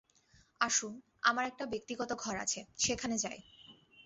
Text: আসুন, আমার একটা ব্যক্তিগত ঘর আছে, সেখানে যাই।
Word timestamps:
আসুন, 0.61 0.93
আমার 1.21 1.45
একটা 1.45 1.65
ব্যক্তিগত 1.65 2.11
ঘর 2.13 2.35
আছে, 2.37 2.59
সেখানে 2.77 3.15
যাই। 3.17 3.39